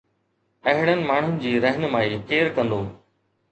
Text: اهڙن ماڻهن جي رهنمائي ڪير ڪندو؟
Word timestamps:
اهڙن 0.71 1.01
ماڻهن 1.11 1.37
جي 1.45 1.53
رهنمائي 1.67 2.19
ڪير 2.33 2.53
ڪندو؟ 2.59 2.83